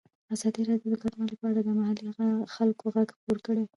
[0.33, 2.09] ازادي راډیو د کډوال په اړه د محلي
[2.55, 3.63] خلکو غږ خپور کړی.